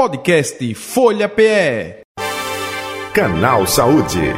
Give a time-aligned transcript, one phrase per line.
[0.00, 2.00] Podcast Folha PE.
[3.12, 4.32] Canal Saúde.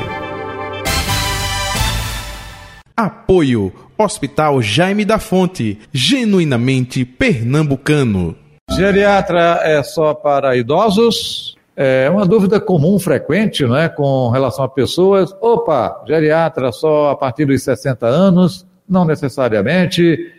[2.97, 8.37] Apoio Hospital Jaime da Fonte, genuinamente pernambucano.
[8.73, 11.57] Geriatra é só para idosos?
[11.77, 15.33] É uma dúvida comum, frequente, não é, com relação a pessoas.
[15.41, 18.67] Opa, geriatra só a partir dos 60 anos?
[18.89, 20.33] Não necessariamente.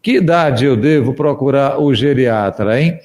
[0.00, 3.00] Que idade eu devo procurar o geriatra, hein?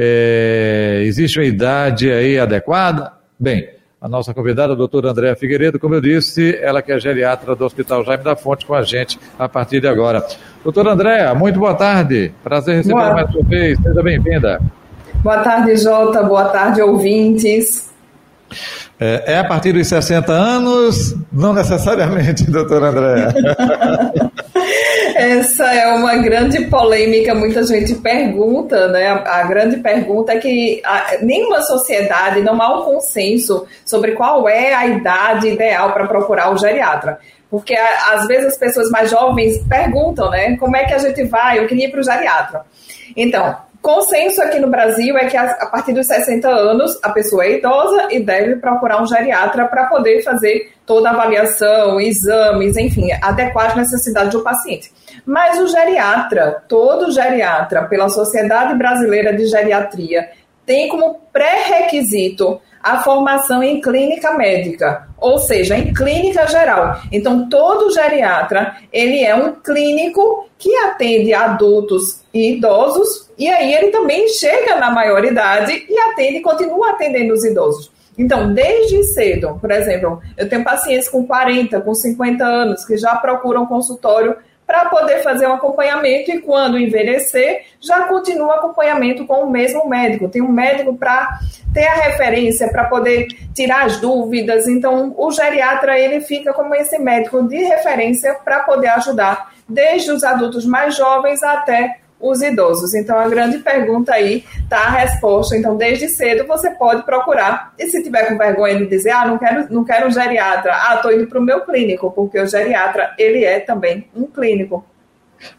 [0.00, 3.14] É, existe uma idade aí adequada?
[3.38, 3.68] Bem,
[4.00, 7.64] a nossa convidada, a doutora Andréa Figueiredo, como eu disse, ela que é geriatra do
[7.64, 10.24] Hospital Jaime da Fonte com a gente a partir de agora.
[10.62, 12.32] Doutora Andréa, muito boa tarde.
[12.44, 13.76] Prazer receber mais uma vez.
[13.82, 14.60] Seja bem-vinda.
[15.16, 16.22] Boa tarde, Jota.
[16.22, 17.87] Boa tarde, ouvintes.
[19.00, 21.14] É, é, a partir dos 60 anos?
[21.32, 23.34] Não necessariamente, doutora Andréa.
[25.14, 29.08] Essa é uma grande polêmica, muita gente pergunta, né?
[29.08, 34.48] A, a grande pergunta é que a, nenhuma sociedade não há um consenso sobre qual
[34.48, 37.18] é a idade ideal para procurar o geriatra.
[37.50, 40.56] Porque a, às vezes as pessoas mais jovens perguntam, né?
[40.56, 41.58] Como é que a gente vai?
[41.58, 42.62] Eu queria ir para o geriatra.
[43.16, 47.58] Então, consenso aqui no Brasil é que a, partir dos 60 anos a pessoa é
[47.58, 53.70] idosa e deve procurar um geriatra para poder fazer toda a avaliação, exames, enfim, adequar
[53.70, 54.90] às necessidades do paciente.
[55.24, 60.30] Mas o geriatra, todo geriatra, pela Sociedade Brasileira de Geriatria,
[60.64, 67.00] tem como pré-requisito a formação em clínica médica, ou seja, em clínica geral.
[67.10, 73.88] Então, todo geriatra, ele é um clínico que atende adultos e idosos, e aí ele
[73.88, 77.90] também chega na maioridade e atende, continua atendendo os idosos.
[78.18, 83.14] Então, desde cedo, por exemplo, eu tenho pacientes com 40, com 50 anos que já
[83.14, 89.50] procuram consultório para poder fazer um acompanhamento e quando envelhecer, já continua acompanhamento com o
[89.50, 90.28] mesmo médico.
[90.28, 91.38] Tem um médico para
[91.72, 94.68] ter a referência, para poder tirar as dúvidas.
[94.68, 100.22] Então, o geriatra ele fica como esse médico de referência para poder ajudar desde os
[100.22, 102.94] adultos mais jovens até os idosos.
[102.94, 105.56] Então, a grande pergunta aí está a resposta.
[105.56, 107.72] Então, desde cedo você pode procurar.
[107.78, 110.94] E se tiver com vergonha de dizer, ah, não quero, não quero um geriatra, ah,
[110.96, 114.84] estou indo para o meu clínico, porque o geriatra, ele é também um clínico.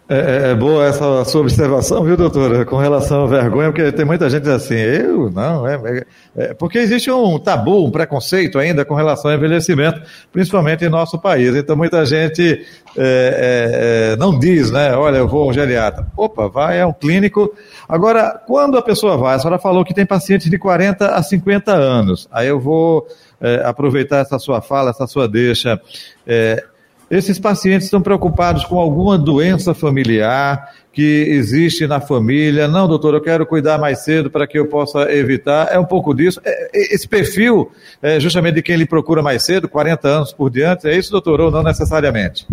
[0.10, 4.04] É, é, é, boa essa sua observação, viu, doutora, com relação à vergonha, porque tem
[4.04, 8.84] muita gente assim, eu não, é, é, é, porque existe um tabu, um preconceito ainda
[8.84, 10.02] com relação ao envelhecimento,
[10.32, 11.56] principalmente em nosso país.
[11.56, 12.66] Então muita gente
[12.98, 16.08] é, não diz, né, olha, eu vou ao geriatra.
[16.18, 17.54] Opa, vai, é um clínico.
[17.88, 21.72] Agora, quando a pessoa vai, a senhora falou que tem pacientes de 40 a 50
[21.72, 23.08] anos, aí eu vou
[23.64, 25.80] aproveitar essa sua fala, essa sua deixa.
[27.10, 32.68] Esses pacientes estão preocupados com alguma doença familiar que existe na família.
[32.68, 35.70] Não, doutor, eu quero cuidar mais cedo para que eu possa evitar.
[35.72, 36.40] É um pouco disso.
[36.44, 37.72] É, é, esse perfil,
[38.02, 41.42] é justamente de quem ele procura mais cedo, 40 anos por diante, é isso, doutor,
[41.42, 42.46] ou não necessariamente?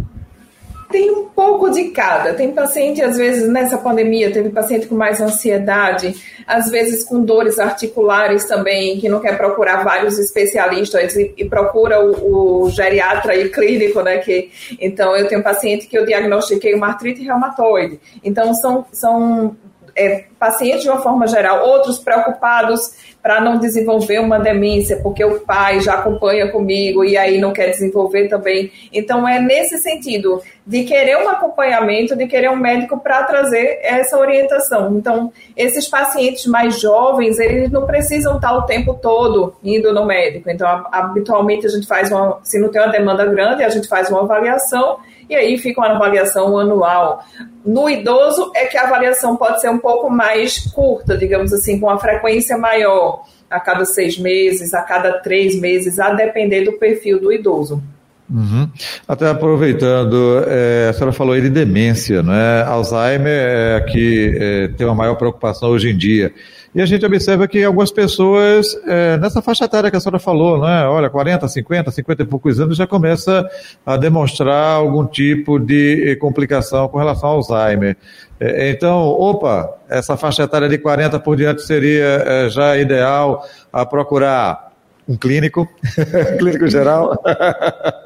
[0.91, 2.35] Tem um pouco de cada.
[2.35, 6.15] Tem paciente, às vezes, nessa pandemia, teve paciente com mais ansiedade,
[6.47, 12.01] às vezes com dores articulares também, que não quer procurar vários especialistas e, e procura
[12.01, 14.19] o, o, geriatra e clínico, né?
[14.19, 18.01] Que, então, eu tenho paciente que eu diagnostiquei uma artrite reumatoide.
[18.23, 19.57] Então, são, são
[19.97, 25.41] é, pacientes de uma forma geral, outros preocupados para não desenvolver uma demência, porque o
[25.41, 28.71] pai já acompanha comigo e aí não quer desenvolver também.
[28.93, 34.17] Então, é nesse sentido de querer um acompanhamento, de querer um médico para trazer essa
[34.17, 34.97] orientação.
[34.97, 40.49] Então, esses pacientes mais jovens, eles não precisam estar o tempo todo indo no médico.
[40.49, 44.09] Então, habitualmente a gente faz uma, se não tem uma demanda grande, a gente faz
[44.09, 44.99] uma avaliação
[45.29, 47.25] e aí fica uma avaliação anual.
[47.65, 51.87] No idoso é que a avaliação pode ser um pouco mais curta, digamos assim, com
[51.87, 53.16] uma frequência maior,
[53.51, 57.83] a cada seis meses, a cada três meses, a depender do perfil do idoso.
[58.29, 58.69] Uhum.
[59.07, 62.65] Até aproveitando, é, a senhora falou aí de demência, né?
[62.65, 66.33] Alzheimer é que é, tem uma maior preocupação hoje em dia.
[66.77, 70.61] E a gente observa que algumas pessoas, é, nessa faixa etária que a senhora falou,
[70.61, 70.87] né?
[70.87, 73.49] Olha, 40, 50, 50 e poucos anos, já começa
[73.87, 77.97] a demonstrar algum tipo de complicação com relação ao Alzheimer.
[78.39, 83.43] É, então, opa, essa faixa etária de 40 por diante seria é, já ideal
[83.73, 84.71] a procurar
[85.09, 85.67] um clínico,
[86.39, 87.19] clínico geral.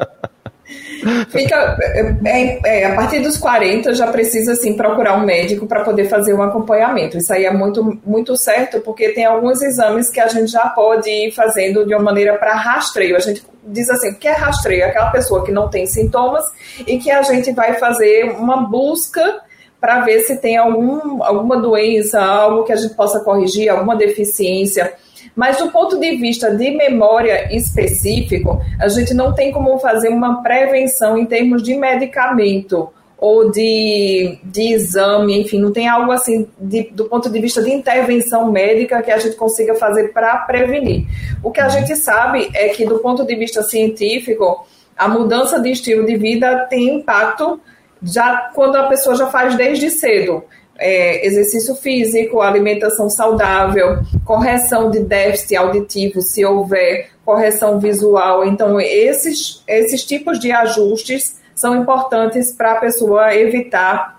[1.31, 1.77] Fica,
[2.25, 6.35] é, é, a partir dos 40 já precisa assim, procurar um médico para poder fazer
[6.35, 7.17] um acompanhamento.
[7.17, 11.09] Isso aí é muito, muito certo, porque tem alguns exames que a gente já pode
[11.09, 13.17] ir fazendo de uma maneira para rastreio.
[13.17, 14.85] A gente diz assim, o que é rastreio?
[14.85, 16.45] Aquela pessoa que não tem sintomas
[16.87, 19.41] e que a gente vai fazer uma busca
[19.81, 24.93] para ver se tem algum, alguma doença, algo que a gente possa corrigir, alguma deficiência.
[25.35, 30.43] Mas do ponto de vista de memória específico, a gente não tem como fazer uma
[30.43, 32.91] prevenção em termos de medicamento
[33.21, 37.71] ou de, de exame, enfim, não tem algo assim de, do ponto de vista de
[37.71, 41.05] intervenção médica que a gente consiga fazer para prevenir.
[41.43, 45.71] O que a gente sabe é que, do ponto de vista científico, a mudança de
[45.71, 47.61] estilo de vida tem impacto
[48.03, 50.43] já quando a pessoa já faz desde cedo.
[50.83, 58.47] É, exercício físico, alimentação saudável, correção de déficit auditivo, se houver correção visual.
[58.47, 64.19] Então, esses, esses tipos de ajustes são importantes para a pessoa evitar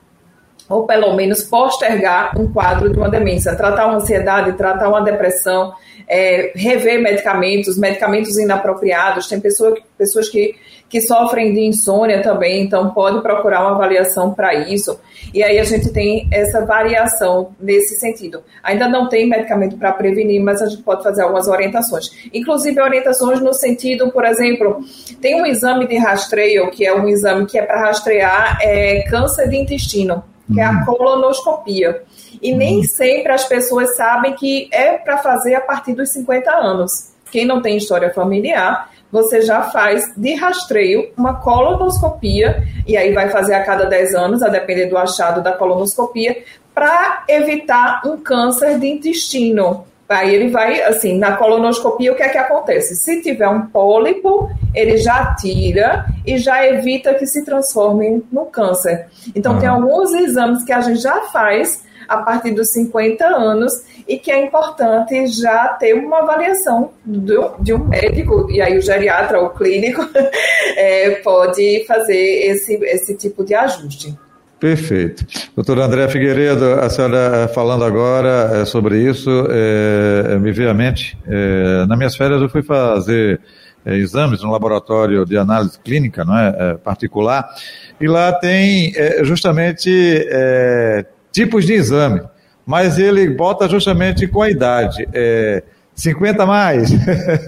[0.72, 5.74] ou pelo menos postergar um quadro de uma demência, tratar uma ansiedade, tratar uma depressão,
[6.08, 9.28] é, rever medicamentos, medicamentos inapropriados.
[9.28, 10.56] Tem pessoa, pessoas que,
[10.92, 15.00] que sofrem de insônia também, então pode procurar uma avaliação para isso.
[15.34, 18.44] E aí a gente tem essa variação nesse sentido.
[18.62, 22.12] Ainda não tem medicamento para prevenir, mas a gente pode fazer algumas orientações.
[22.34, 24.82] Inclusive orientações no sentido, por exemplo,
[25.22, 29.48] tem um exame de rastreio, que é um exame que é para rastrear é, câncer
[29.48, 30.22] de intestino,
[30.54, 30.86] que é a uhum.
[30.86, 32.04] colonoscopia.
[32.42, 32.84] E nem uhum.
[32.84, 37.12] sempre as pessoas sabem que é para fazer a partir dos 50 anos.
[37.32, 43.30] Quem não tem história familiar, você já faz de rastreio uma colonoscopia, e aí vai
[43.30, 46.44] fazer a cada 10 anos, a depender do achado da colonoscopia,
[46.74, 49.86] para evitar um câncer de intestino.
[50.08, 52.96] Aí ele vai, assim, na colonoscopia, o que é que acontece?
[52.96, 59.08] Se tiver um pólipo, ele já tira e já evita que se transforme no câncer.
[59.34, 59.60] Então, uhum.
[59.60, 63.74] tem alguns exames que a gente já faz a partir dos 50 anos
[64.08, 68.82] e que é importante já ter uma avaliação do, de um médico, e aí o
[68.82, 70.08] geriatra ou clínico
[70.76, 74.18] é, pode fazer esse, esse tipo de ajuste.
[74.62, 75.26] Perfeito.
[75.56, 81.18] Doutora André Figueiredo, a senhora falando agora é, sobre isso, é, me veio à mente,
[81.28, 83.42] é, nas minhas férias eu fui fazer
[83.84, 87.50] é, exames no laboratório de análise clínica, não é, particular,
[88.00, 88.94] e lá tem
[89.24, 89.90] justamente
[91.32, 92.22] tipos de exame,
[92.66, 95.08] mas ele bota justamente com a idade.
[95.14, 95.64] É,
[95.96, 96.90] 50 mais,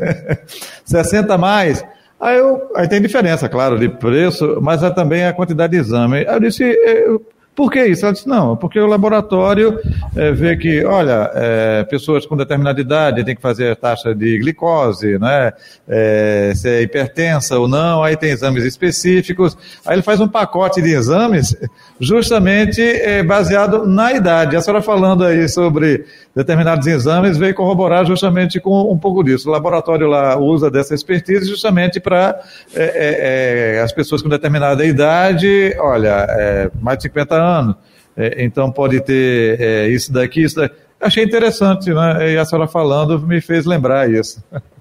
[0.86, 1.84] 60 mais.
[2.20, 6.20] Aí, eu, aí tem diferença, claro, de preço, mas é também a quantidade de exame.
[6.20, 8.04] Aí eu disse, eu, por que isso?
[8.06, 9.80] Ela disse, não, porque o laboratório
[10.16, 14.40] é, vê que, olha, é, pessoas com determinada idade têm que fazer a taxa de
[14.40, 15.54] glicose, né?
[15.88, 19.56] É, se é hipertensa ou não, aí tem exames específicos.
[19.86, 21.56] Aí ele faz um pacote de exames
[22.00, 22.82] justamente
[23.28, 24.56] baseado na idade.
[24.56, 26.06] A senhora falando aí sobre
[26.36, 29.50] determinados exames veio corroborar justamente com um pouco disso.
[29.50, 32.40] O laboratório lá usa dessa expertise justamente para
[32.74, 37.76] é, é, as pessoas com determinada idade, olha, mais de 50 anos,
[38.16, 40.76] é, então pode ter é, isso daqui, isso daqui.
[41.00, 42.34] Achei interessante, né?
[42.34, 44.42] E a senhora falando me fez lembrar isso.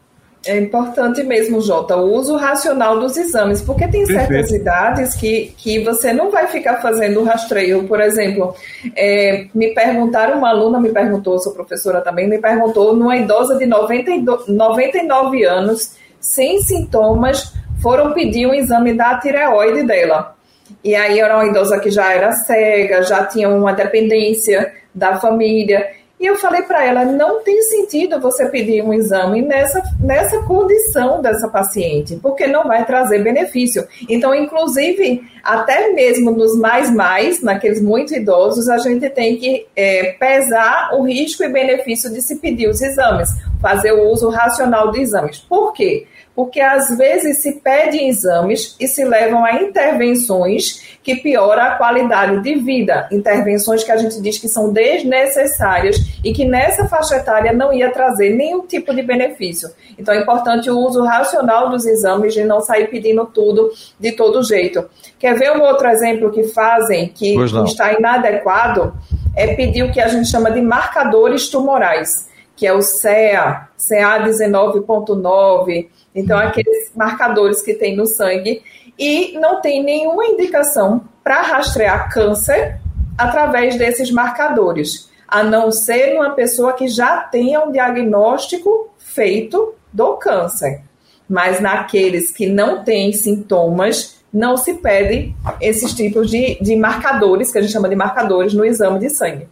[0.45, 4.29] É importante mesmo, Jota, o uso racional dos exames, porque tem Perfeito.
[4.29, 7.85] certas idades que, que você não vai ficar fazendo rastreio.
[7.85, 8.53] Por exemplo,
[8.97, 13.67] é, me perguntaram, uma aluna me perguntou, sou professora também, me perguntou, numa idosa de
[13.67, 20.37] 92, 99 anos, sem sintomas, foram pedir um exame da tireoide dela.
[20.83, 25.87] E aí era uma idosa que já era cega, já tinha uma dependência da família.
[26.23, 31.21] E eu falei para ela: não tem sentido você pedir um exame nessa, nessa condição
[31.21, 33.85] dessa paciente, porque não vai trazer benefício.
[34.09, 40.13] Então, inclusive, até mesmo nos mais mais, naqueles muito idosos, a gente tem que é,
[40.13, 43.29] pesar o risco e benefício de se pedir os exames,
[43.63, 45.39] fazer o uso racional de exames.
[45.39, 46.07] Por quê?
[46.35, 52.41] porque às vezes se pedem exames e se levam a intervenções que pioram a qualidade
[52.43, 57.53] de vida, intervenções que a gente diz que são desnecessárias e que nessa faixa etária
[57.53, 59.69] não ia trazer nenhum tipo de benefício.
[59.99, 64.43] Então é importante o uso racional dos exames de não sair pedindo tudo de todo
[64.43, 64.85] jeito.
[65.19, 68.95] Quer ver um outro exemplo que fazem que está inadequado?
[69.37, 74.21] É pedir o que a gente chama de marcadores tumorais, que é o CEA, CA
[74.21, 78.63] 19.9 então, aqueles marcadores que tem no sangue,
[78.99, 82.79] e não tem nenhuma indicação para rastrear câncer
[83.17, 90.17] através desses marcadores, a não ser uma pessoa que já tenha um diagnóstico feito do
[90.17, 90.83] câncer.
[91.29, 97.59] Mas naqueles que não têm sintomas, não se pede esses tipos de, de marcadores, que
[97.59, 99.49] a gente chama de marcadores, no exame de sangue.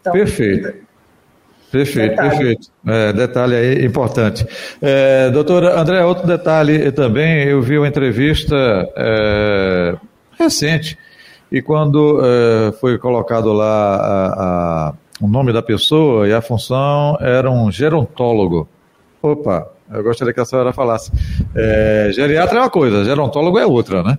[0.00, 0.74] Então, Perfeito.
[1.70, 2.30] Perfeito, detalhe.
[2.30, 2.68] perfeito.
[2.86, 4.46] É, detalhe aí importante.
[4.82, 8.56] É, doutora André, outro detalhe também, eu vi uma entrevista
[8.96, 9.94] é,
[10.38, 10.98] recente
[11.50, 17.16] e quando é, foi colocado lá a, a, o nome da pessoa e a função
[17.20, 18.68] era um gerontólogo.
[19.22, 21.12] Opa, eu gostaria que a senhora falasse.
[21.54, 24.18] É, geriatra é uma coisa, gerontólogo é outra, né?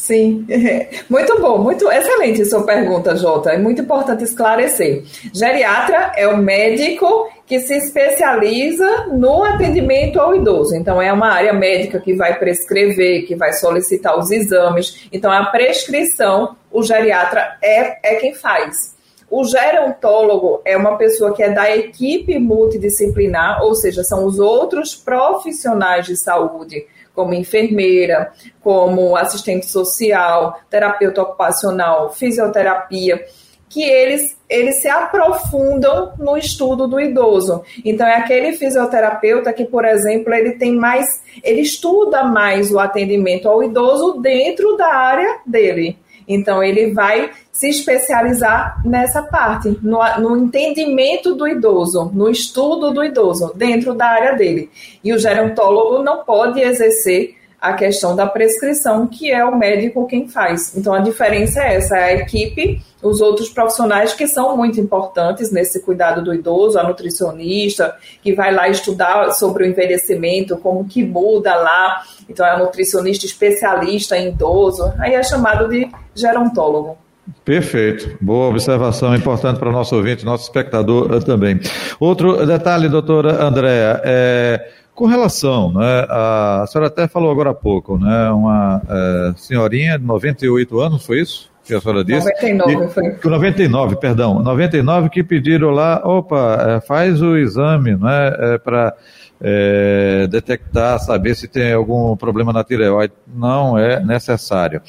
[0.00, 0.46] Sim,
[1.10, 3.50] muito bom, muito excelente sua pergunta, Jota.
[3.50, 5.04] É muito importante esclarecer.
[5.30, 10.74] Geriatra é o médico que se especializa no atendimento ao idoso.
[10.74, 15.06] Então, é uma área médica que vai prescrever, que vai solicitar os exames.
[15.12, 18.96] Então, a prescrição, o geriatra é, é quem faz.
[19.28, 24.94] O gerontólogo é uma pessoa que é da equipe multidisciplinar, ou seja, são os outros
[24.94, 33.24] profissionais de saúde como enfermeira, como assistente social, terapeuta ocupacional, fisioterapia,
[33.70, 37.62] que eles, eles se aprofundam no estudo do idoso.
[37.84, 43.48] Então, é aquele fisioterapeuta que, por exemplo, ele tem mais, ele estuda mais o atendimento
[43.48, 45.96] ao idoso dentro da área dele.
[46.32, 53.04] Então, ele vai se especializar nessa parte, no, no, entendimento do idoso, no estudo do
[53.04, 54.70] idoso, dentro da área dele.
[55.02, 60.26] E o gerontólogo não pode exercer a questão da prescrição, que é o médico quem
[60.26, 60.76] faz.
[60.76, 65.52] Então a diferença é essa, é a equipe, os outros profissionais que são muito importantes
[65.52, 71.04] nesse cuidado do idoso, a nutricionista, que vai lá estudar sobre o envelhecimento, como que
[71.04, 76.96] muda lá, então é a nutricionista especialista em idoso, aí é chamado de gerontólogo.
[77.44, 78.16] Perfeito.
[78.20, 81.60] Boa observação, importante para o nosso ouvinte, nosso espectador eh, também.
[81.98, 84.68] Outro detalhe, doutora Andréa, é,
[85.00, 89.98] com relação, né, a, a senhora até falou agora há pouco, né, uma é, senhorinha
[89.98, 91.50] de 98 anos, foi isso?
[91.64, 92.30] Que a senhora disse?
[92.42, 93.30] 99, e, foi.
[93.30, 94.42] 99, perdão.
[94.42, 98.94] 99 que pediram lá, opa, é, faz o exame, né, é, para
[99.40, 103.14] é, detectar, saber se tem algum problema na tireoide.
[103.26, 104.82] Não é necessário.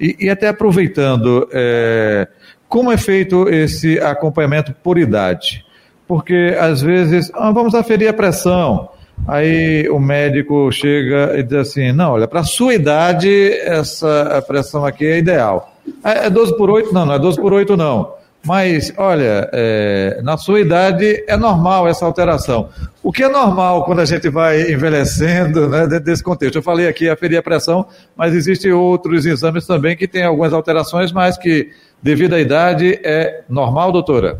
[0.00, 2.26] E, e até aproveitando, é,
[2.66, 5.66] como é feito esse acompanhamento por idade?
[6.08, 8.88] Porque às vezes, ah, vamos aferir a pressão.
[9.28, 14.84] Aí o médico chega e diz assim: não, olha, para a sua idade, essa pressão
[14.84, 15.74] aqui é ideal.
[16.04, 16.92] É 12 por 8?
[16.92, 18.20] Não, não é 12 por 8, não.
[18.42, 22.70] Mas, olha, é, na sua idade é normal essa alteração.
[23.02, 26.56] O que é normal quando a gente vai envelhecendo, né, dentro desse contexto?
[26.56, 27.86] Eu falei aqui aferir a pressão,
[28.16, 31.70] mas existem outros exames também que têm algumas alterações, mas que,
[32.02, 34.38] devido à idade, é normal, doutora?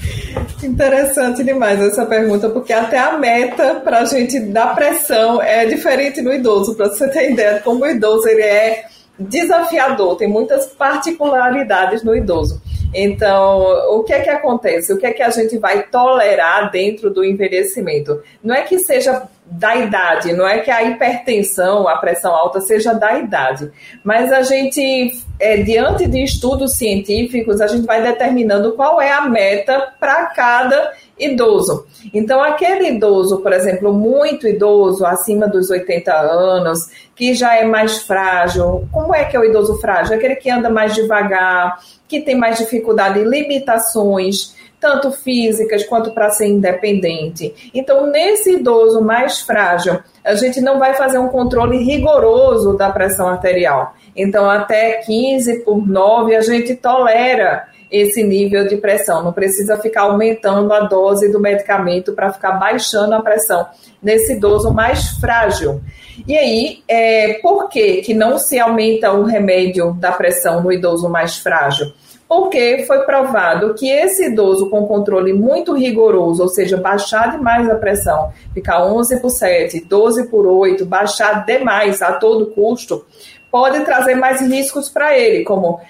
[0.62, 6.20] Interessante demais essa pergunta, porque até a meta para a gente dar pressão é diferente
[6.22, 8.84] no idoso, para você ter ideia de como o idoso ele é
[9.18, 12.60] desafiador, tem muitas particularidades no idoso.
[12.94, 14.92] Então, o que é que acontece?
[14.92, 18.22] O que é que a gente vai tolerar dentro do envelhecimento?
[18.42, 22.92] Não é que seja da idade, não é que a hipertensão, a pressão alta seja
[22.92, 23.70] da idade,
[24.02, 29.22] mas a gente, é, diante de estudos científicos, a gente vai determinando qual é a
[29.22, 31.86] meta para cada idoso.
[32.12, 38.02] Então, aquele idoso, por exemplo, muito idoso, acima dos 80 anos, que já é mais
[38.02, 40.16] frágil, como é que é o idoso frágil?
[40.16, 46.46] Aquele que anda mais devagar, que tem mais dificuldade, limitações, tanto físicas quanto para ser
[46.46, 47.70] independente.
[47.74, 53.28] Então, nesse idoso mais frágil, a gente não vai fazer um controle rigoroso da pressão
[53.28, 53.94] arterial.
[54.14, 59.22] Então, até 15 por 9 a gente tolera esse nível de pressão.
[59.22, 63.66] Não precisa ficar aumentando a dose do medicamento para ficar baixando a pressão
[64.02, 65.80] nesse idoso mais frágil.
[66.26, 71.08] E aí, é, por que, que não se aumenta o remédio da pressão no idoso
[71.08, 71.92] mais frágil?
[72.28, 77.76] Porque foi provado que esse idoso com controle muito rigoroso, ou seja, baixar demais a
[77.76, 83.04] pressão, ficar 11 por 7, 12 por 8, baixar demais a todo custo,
[83.50, 85.80] pode trazer mais riscos para ele, como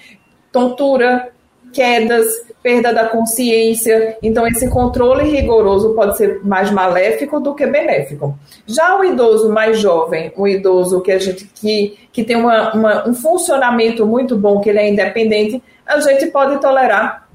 [0.52, 1.30] tontura,
[1.72, 2.26] quedas,
[2.62, 4.16] perda da consciência.
[4.22, 8.36] Então, esse controle rigoroso pode ser mais maléfico do que benéfico.
[8.66, 13.08] Já o idoso mais jovem, um idoso que a gente que, que tem uma, uma,
[13.08, 17.28] um funcionamento muito bom, que ele é independente, a gente pode tolerar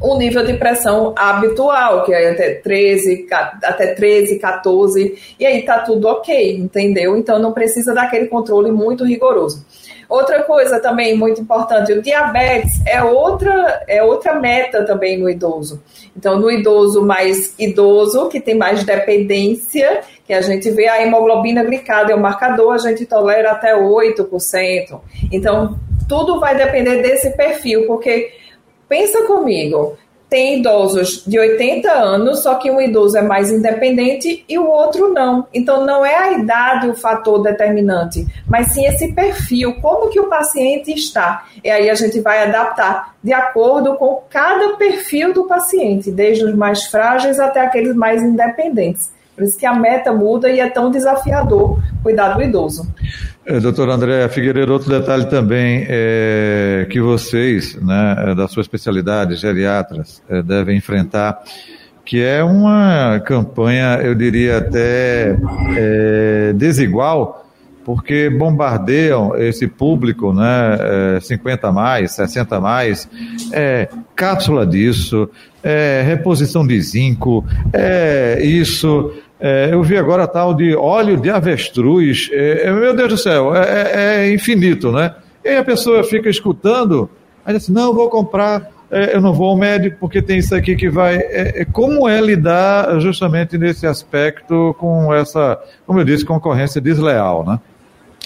[0.00, 3.26] o nível de pressão habitual, que é até 13,
[3.62, 7.16] até 13, 14, e aí tá tudo ok, entendeu?
[7.16, 9.64] Então não precisa daquele controle muito rigoroso.
[10.08, 15.82] Outra coisa também muito importante, o diabetes é outra, é outra meta também no idoso.
[16.16, 21.64] Então, no idoso mais idoso, que tem mais dependência, que a gente vê a hemoglobina
[21.64, 25.00] glicada, é o marcador, a gente tolera até 8%.
[25.32, 25.76] Então,
[26.08, 28.32] tudo vai depender desse perfil, porque
[28.88, 29.96] pensa comigo,
[30.28, 35.12] tem idosos de 80 anos, só que um idoso é mais independente e o outro
[35.12, 35.46] não.
[35.54, 40.28] Então não é a idade o fator determinante, mas sim esse perfil, como que o
[40.28, 41.46] paciente está.
[41.62, 46.54] E aí a gente vai adaptar de acordo com cada perfil do paciente, desde os
[46.54, 49.14] mais frágeis até aqueles mais independentes.
[49.36, 52.90] Por isso que a meta muda e é tão desafiador cuidar do idoso.
[53.44, 59.36] É, doutor André Figueiredo, outro detalhe também é que vocês, né, é, da sua especialidade,
[59.36, 61.42] geriatras, é, devem enfrentar,
[62.04, 65.36] que é uma campanha, eu diria até
[65.76, 67.46] é, desigual,
[67.84, 73.08] porque bombardeiam esse público, né, 50 mais, 60 mais,
[73.52, 75.30] é, cápsula disso,
[75.62, 82.28] é, reposição de zinco, é isso, é, eu vi agora tal de óleo de avestruz.
[82.32, 85.14] É, é meu Deus do céu, é, é, é, infinito, né?
[85.44, 87.08] E aí a pessoa fica escutando,
[87.44, 90.54] aí diz assim, não, vou comprar, é, eu não vou ao médico porque tem isso
[90.54, 91.20] aqui que vai.
[91.72, 97.60] como é lidar justamente nesse aspecto com essa, como eu disse, concorrência desleal, né?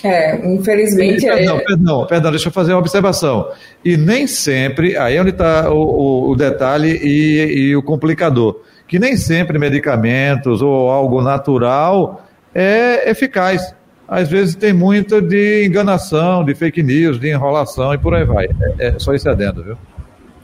[0.03, 1.27] É, infelizmente.
[1.27, 3.51] E, perdão, perdão, perdão, deixa eu fazer uma observação.
[3.85, 8.63] E nem sempre, aí é onde está o, o, o, detalhe e, e o complicador
[8.91, 13.73] que nem sempre medicamentos ou algo natural é eficaz.
[14.09, 18.47] Às vezes tem muita de enganação, de fake news, de enrolação e por aí vai.
[18.81, 19.79] É, é só esse adendo, viu?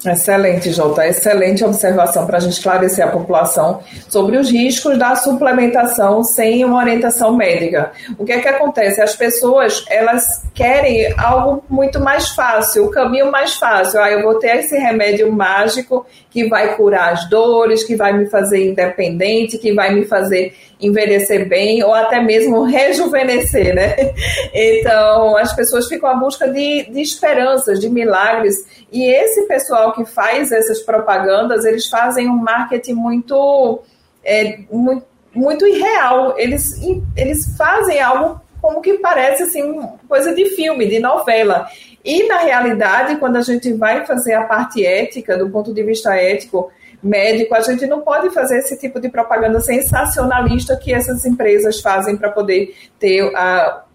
[0.05, 1.07] Excelente, Jota.
[1.07, 6.79] Excelente observação para a gente esclarecer a população sobre os riscos da suplementação sem uma
[6.79, 7.93] orientação médica.
[8.19, 9.01] O que é que acontece?
[9.01, 14.01] As pessoas elas querem algo muito mais fácil, o caminho mais fácil.
[14.01, 18.27] Ah, eu vou ter esse remédio mágico que vai curar as dores, que vai me
[18.27, 23.97] fazer independente, que vai me fazer envelhecer bem ou até mesmo rejuvenescer, né?
[24.53, 28.57] Então, as pessoas ficam à busca de, de esperanças, de milagres.
[28.91, 33.81] E esse pessoal que faz essas propagandas, eles fazem um marketing muito,
[34.25, 35.05] é, muito,
[35.35, 36.35] muito irreal.
[36.39, 36.81] Eles,
[37.17, 41.69] eles fazem algo como que parece assim coisa de filme, de novela.
[42.07, 46.15] E na realidade, quando a gente vai fazer a parte ética, do ponto de vista
[46.15, 46.71] ético,
[47.03, 52.17] médico, a gente não pode fazer esse tipo de propaganda sensacionalista que essas empresas fazem
[52.17, 53.29] para poder ter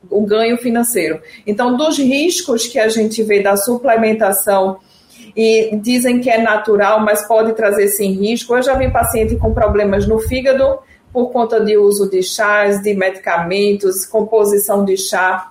[0.09, 1.21] o ganho financeiro.
[1.47, 4.79] Então, dos riscos que a gente vê da suplementação
[5.33, 8.53] e dizem que é natural, mas pode trazer sim risco.
[8.53, 10.79] Eu já vi paciente com problemas no fígado
[11.13, 15.50] por conta de uso de chás, de medicamentos, composição de chá.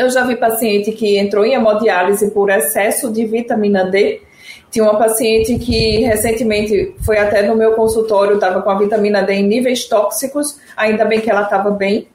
[0.00, 4.22] Eu já vi paciente que entrou em hemodiálise por excesso de vitamina D
[4.70, 9.34] tinha uma paciente que recentemente foi até no meu consultório, estava com a vitamina D
[9.34, 12.08] em níveis tóxicos, ainda bem que ela estava bem.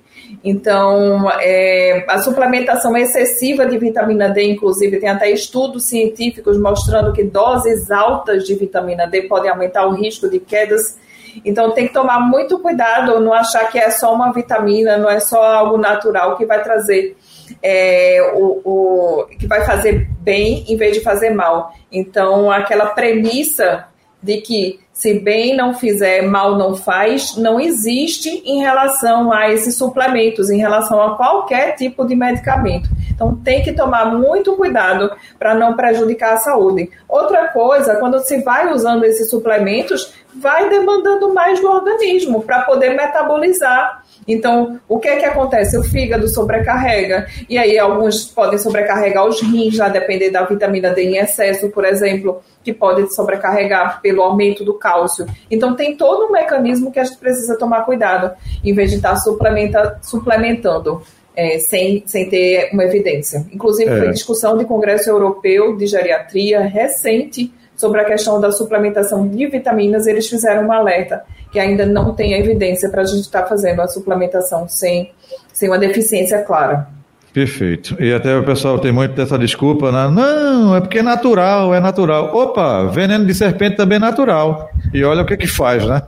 [0.44, 7.24] Então, é, a suplementação excessiva de vitamina D, inclusive, tem até estudos científicos mostrando que
[7.24, 10.98] doses altas de vitamina D podem aumentar o risco de quedas.
[11.44, 15.20] Então, tem que tomar muito cuidado, não achar que é só uma vitamina, não é
[15.20, 17.16] só algo natural que vai trazer
[17.62, 21.74] é, o, o, que vai fazer bem em vez de fazer mal.
[21.92, 23.86] Então, aquela premissa
[24.22, 29.76] de que se bem não fizer, mal não faz, não existe em relação a esses
[29.76, 32.90] suplementos, em relação a qualquer tipo de medicamento.
[33.16, 36.92] Então tem que tomar muito cuidado para não prejudicar a saúde.
[37.08, 42.90] Outra coisa, quando se vai usando esses suplementos, vai demandando mais do organismo para poder
[42.90, 45.78] metabolizar então, o que é que acontece?
[45.78, 51.04] O fígado sobrecarrega, e aí alguns podem sobrecarregar os rins, a depender da vitamina D
[51.04, 55.26] em excesso, por exemplo, que pode sobrecarregar pelo aumento do cálcio.
[55.50, 58.32] Então, tem todo um mecanismo que a gente precisa tomar cuidado,
[58.64, 61.02] em vez de estar suplementa, suplementando.
[61.36, 63.46] É, sem, sem ter uma evidência.
[63.52, 63.98] Inclusive, é.
[64.00, 70.08] foi discussão de Congresso Europeu de Geriatria recente sobre a questão da suplementação de vitaminas,
[70.08, 73.82] eles fizeram um alerta que ainda não tem evidência para a gente estar tá fazendo
[73.82, 75.12] a suplementação sem,
[75.54, 76.88] sem uma deficiência clara.
[77.36, 78.02] Perfeito.
[78.02, 80.08] E até o pessoal tem muito dessa desculpa, né?
[80.08, 82.34] Não, é porque é natural, é natural.
[82.34, 84.70] Opa, veneno de serpente também é natural.
[84.94, 86.02] E olha o que que faz, né?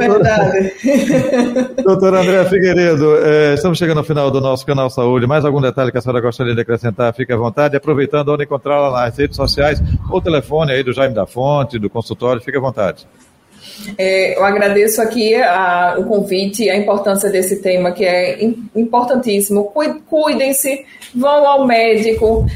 [0.00, 0.72] Verdade.
[1.84, 5.26] Doutor André Figueiredo, é, estamos chegando ao final do nosso canal Saúde.
[5.26, 7.12] Mais algum detalhe que a senhora gostaria de acrescentar?
[7.12, 7.76] Fique à vontade.
[7.76, 9.78] Aproveitando onde encontrá-la nas redes sociais
[10.08, 13.06] ou telefone aí do Jaime da Fonte, do consultório, fique à vontade.
[13.98, 18.42] É, eu agradeço aqui a, o convite e a importância desse tema, que é
[18.74, 19.72] importantíssimo.
[20.08, 22.46] Cuidem-se, vão ao médico.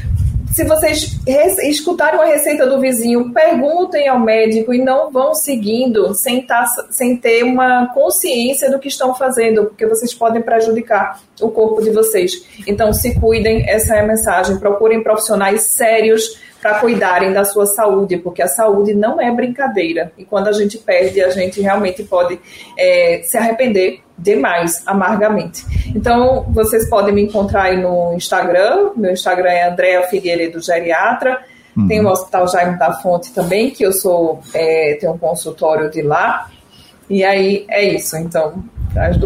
[0.51, 1.17] Se vocês
[1.63, 7.15] escutarem uma receita do vizinho, perguntem ao médico e não vão seguindo sem, tá, sem
[7.15, 12.45] ter uma consciência do que estão fazendo, porque vocês podem prejudicar o corpo de vocês.
[12.67, 14.57] Então, se cuidem, essa é a mensagem.
[14.57, 20.11] Procurem profissionais sérios para cuidarem da sua saúde, porque a saúde não é brincadeira.
[20.17, 22.39] E quando a gente perde, a gente realmente pode
[22.77, 25.65] é, se arrepender demais, amargamente.
[25.95, 28.91] Então, vocês podem me encontrar aí no Instagram.
[28.95, 31.39] Meu Instagram é Andréa Figueiredo Geriatra.
[31.75, 31.87] Uhum.
[31.87, 36.01] Tem o Hospital Jaime da Fonte também, que eu sou é, tenho um consultório de
[36.01, 36.49] lá.
[37.09, 38.15] E aí é isso.
[38.17, 38.63] Então,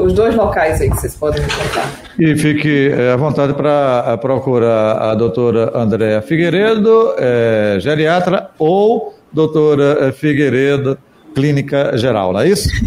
[0.03, 1.89] os dois locais aí que vocês podem encontrar.
[2.19, 10.11] E fique é, à vontade para procurar a doutora Andréa Figueiredo, é, geriatra, ou doutora
[10.13, 10.97] Figueiredo,
[11.33, 12.69] clínica geral, não é isso?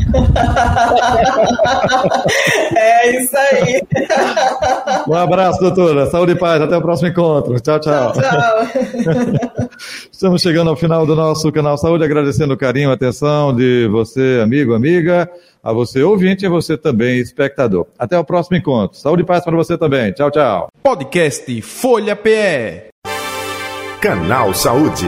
[2.75, 3.83] é isso aí.
[5.07, 6.07] Um abraço, doutora.
[6.07, 6.63] Saúde e paz.
[6.63, 7.61] Até o próximo encontro.
[7.61, 8.13] Tchau, tchau.
[8.13, 9.51] Tchau, tchau.
[10.11, 14.41] Estamos chegando ao final do nosso canal Saúde, agradecendo o carinho, a atenção de você,
[14.43, 15.31] amigo, amiga,
[15.63, 17.87] a você ouvinte e a você também, espectador.
[17.99, 18.99] Até o próximo encontro.
[18.99, 20.13] Saúde e paz para você também.
[20.13, 20.69] Tchau, tchau.
[20.83, 22.89] Podcast Folha PE.
[24.01, 25.07] Canal Saúde.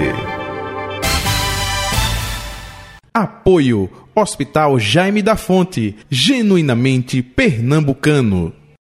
[3.12, 8.59] Apoio Hospital Jaime da Fonte, genuinamente pernambucano.